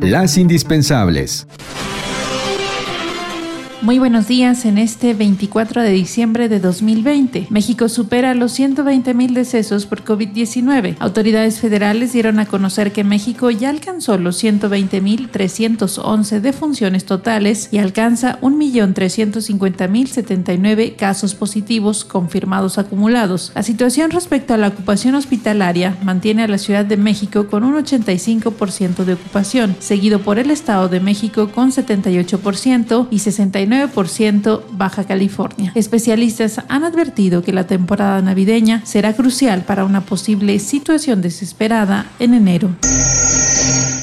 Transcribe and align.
Las 0.00 0.36
indispensables. 0.36 1.46
Muy 3.82 3.98
buenos 3.98 4.28
días 4.28 4.64
en 4.64 4.78
este 4.78 5.12
24 5.12 5.82
de 5.82 5.90
diciembre 5.90 6.48
de 6.48 6.60
2020. 6.60 7.48
México 7.50 7.88
supera 7.88 8.32
los 8.32 8.52
120 8.52 9.12
mil 9.12 9.34
decesos 9.34 9.86
por 9.86 10.04
COVID-19. 10.04 10.98
Autoridades 11.00 11.58
federales 11.58 12.12
dieron 12.12 12.38
a 12.38 12.46
conocer 12.46 12.92
que 12.92 13.02
México 13.02 13.50
ya 13.50 13.70
alcanzó 13.70 14.18
los 14.18 14.36
120 14.36 15.00
mil 15.00 15.30
311 15.30 16.40
defunciones 16.40 17.06
totales 17.06 17.70
y 17.72 17.78
alcanza 17.78 18.38
1.350.079 18.40 20.76
mil 20.76 20.94
casos 20.94 21.34
positivos 21.34 22.04
confirmados 22.04 22.78
acumulados. 22.78 23.50
La 23.56 23.64
situación 23.64 24.12
respecto 24.12 24.54
a 24.54 24.58
la 24.58 24.68
ocupación 24.68 25.16
hospitalaria 25.16 25.96
mantiene 26.04 26.44
a 26.44 26.48
la 26.48 26.58
Ciudad 26.58 26.84
de 26.84 26.96
México 26.96 27.48
con 27.48 27.64
un 27.64 27.74
85% 27.74 29.02
de 29.02 29.14
ocupación, 29.14 29.74
seguido 29.80 30.20
por 30.20 30.38
el 30.38 30.52
Estado 30.52 30.88
de 30.88 31.00
México 31.00 31.50
con 31.52 31.72
78% 31.72 33.08
y 33.10 33.16
69% 33.16 33.71
ciento 34.08 34.66
Baja 34.72 35.04
California. 35.04 35.72
Especialistas 35.74 36.60
han 36.68 36.84
advertido 36.84 37.42
que 37.42 37.52
la 37.52 37.66
temporada 37.66 38.20
navideña 38.20 38.84
será 38.84 39.14
crucial 39.14 39.62
para 39.62 39.84
una 39.84 40.02
posible 40.02 40.58
situación 40.58 41.22
desesperada 41.22 42.06
en 42.18 42.34
enero. 42.34 42.70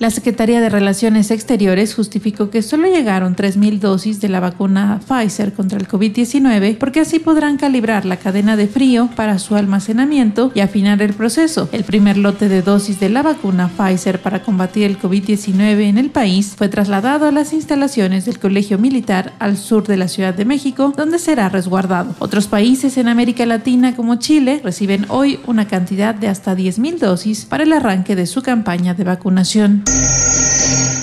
La 0.00 0.08
Secretaría 0.08 0.62
de 0.62 0.70
Relaciones 0.70 1.30
Exteriores 1.30 1.94
justificó 1.94 2.48
que 2.48 2.62
solo 2.62 2.86
llegaron 2.88 3.36
3.000 3.36 3.80
dosis 3.80 4.18
de 4.18 4.30
la 4.30 4.40
vacuna 4.40 4.98
Pfizer 5.06 5.52
contra 5.52 5.78
el 5.78 5.86
COVID-19 5.86 6.78
porque 6.78 7.00
así 7.00 7.18
podrán 7.18 7.58
calibrar 7.58 8.06
la 8.06 8.16
cadena 8.16 8.56
de 8.56 8.66
frío 8.66 9.10
para 9.14 9.38
su 9.38 9.56
almacenamiento 9.56 10.52
y 10.54 10.60
afinar 10.60 11.02
el 11.02 11.12
proceso. 11.12 11.68
El 11.70 11.84
primer 11.84 12.16
lote 12.16 12.48
de 12.48 12.62
dosis 12.62 12.98
de 12.98 13.10
la 13.10 13.22
vacuna 13.22 13.68
Pfizer 13.68 14.22
para 14.22 14.42
combatir 14.42 14.84
el 14.84 14.98
COVID-19 14.98 15.82
en 15.82 15.98
el 15.98 16.08
país 16.08 16.54
fue 16.56 16.70
trasladado 16.70 17.26
a 17.26 17.30
las 17.30 17.52
instalaciones 17.52 18.24
del 18.24 18.38
Colegio 18.38 18.78
Militar 18.78 19.34
al 19.38 19.58
sur 19.58 19.86
de 19.86 19.98
la 19.98 20.08
Ciudad 20.08 20.32
de 20.32 20.46
México, 20.46 20.94
donde 20.96 21.18
será 21.18 21.50
resguardado. 21.50 22.14
Otros 22.20 22.46
países 22.46 22.96
en 22.96 23.08
América 23.08 23.44
Latina 23.44 23.94
como 23.94 24.16
Chile 24.16 24.62
reciben 24.64 25.04
hoy 25.10 25.40
una 25.46 25.68
cantidad 25.68 26.14
de 26.14 26.28
hasta 26.28 26.56
10.000 26.56 26.96
dosis 26.96 27.44
para 27.44 27.64
el 27.64 27.72
arranque 27.74 28.16
de 28.16 28.24
su 28.24 28.40
campaña 28.40 28.94
de 28.94 29.04
vacunación. 29.04 29.89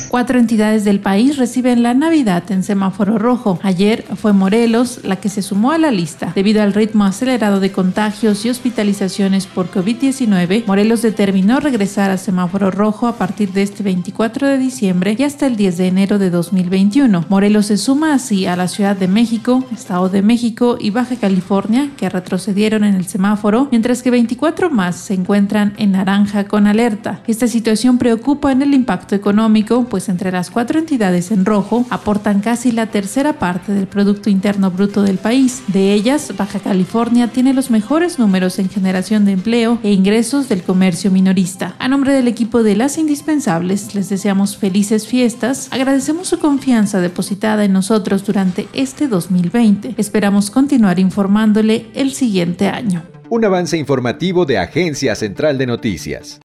Cuatro 0.09 0.39
entidades 0.39 0.86
del 0.86 1.02
país 1.02 1.38
reciben 1.38 1.83
la 1.83 1.94
Navidad 1.94 2.50
en 2.52 2.63
semáforo 2.63 3.17
rojo. 3.17 3.59
Ayer 3.61 4.05
fue 4.16 4.31
Morelos 4.31 5.02
la 5.03 5.17
que 5.17 5.27
se 5.27 5.41
sumó 5.41 5.72
a 5.72 5.77
la 5.77 5.91
lista. 5.91 6.31
Debido 6.33 6.61
al 6.61 6.73
ritmo 6.73 7.03
acelerado 7.03 7.59
de 7.59 7.73
contagios 7.73 8.45
y 8.45 8.49
hospitalizaciones 8.49 9.47
por 9.47 9.69
COVID-19, 9.69 10.66
Morelos 10.66 11.02
determinó 11.02 11.59
regresar 11.59 12.09
a 12.09 12.17
semáforo 12.17 12.72
rojo 12.72 13.08
a 13.08 13.17
partir 13.17 13.52
de 13.52 13.64
este 13.64 13.83
24 13.83 14.47
de 14.47 14.58
diciembre 14.58 15.16
y 15.19 15.23
hasta 15.23 15.45
el 15.45 15.58
10 15.58 15.77
de 15.77 15.88
enero 15.88 16.19
de 16.19 16.30
2021. 16.30 17.25
Morelos 17.27 17.66
se 17.66 17.77
suma 17.77 18.14
así 18.14 18.45
a 18.45 18.55
la 18.55 18.69
Ciudad 18.69 18.95
de 18.95 19.09
México, 19.09 19.66
Estado 19.73 20.08
de 20.08 20.21
México 20.21 20.77
y 20.80 20.89
Baja 20.89 21.17
California, 21.17 21.92
que 21.97 22.09
retrocedieron 22.09 22.86
en 22.86 22.95
el 22.95 23.08
semáforo, 23.08 23.67
mientras 23.71 24.02
que 24.03 24.11
24 24.11 24.69
más 24.69 24.95
se 24.95 25.16
encuentran 25.16 25.73
en 25.77 25.92
naranja 25.92 26.45
con 26.45 26.66
alerta. 26.66 27.21
Esta 27.27 27.47
situación 27.47 27.97
preocupa 27.97 28.53
en 28.53 28.61
el 28.61 28.73
impacto 28.73 29.14
económico, 29.14 29.86
pues 29.89 30.06
entre 30.09 30.31
las 30.31 30.50
cuatro 30.50 30.80
entidades 30.80 31.31
en 31.31 31.45
rojo 31.45 31.86
aportan 31.89 32.41
casi 32.41 32.72
la 32.72 32.88
tercera 32.88 33.33
parte 33.33 33.73
del 33.73 33.88
Producto 33.88 34.30
Interno 34.30 34.72
Bruto 34.72 35.03
del 35.03 35.17
país. 35.17 35.64
De 35.67 35.94
ellas, 35.94 36.33
Baja 36.38 36.59
California 36.59 37.27
tiene 37.27 37.53
los 37.53 37.72
mejores 37.72 38.19
números 38.19 38.59
en 38.59 38.69
generación 38.69 39.25
de 39.25 39.33
empleo 39.33 39.80
e 39.83 39.91
ingresos 39.91 40.49
del 40.49 40.64
comercio 40.64 41.11
minorista. 41.11 41.75
A 41.80 41.88
nombre 41.88 42.14
del 42.14 42.27
equipo 42.27 42.64
de 42.64 42.75
Las 42.75 42.97
Indispensables, 42.97 43.95
les 43.95 44.09
deseamos 44.09 44.58
felices 44.58 45.08
fiestas, 45.08 45.67
agradecemos 45.72 46.27
su 46.27 46.39
confianza 46.39 46.99
depositada 46.99 47.66
en 47.66 47.73
nosotros 47.73 48.25
durante 48.25 48.67
este 48.73 49.08
2020. 49.08 49.95
Esperamos 49.97 50.52
continuar 50.52 50.99
informándole 50.99 51.87
el 51.93 52.14
siguiente 52.14 52.67
año. 52.67 53.04
Un 53.30 53.43
avance 53.43 53.77
informativo 53.77 54.45
de 54.45 54.58
Agencia 54.58 55.14
Central 55.15 55.58
de 55.58 55.65
Noticias. 55.65 56.36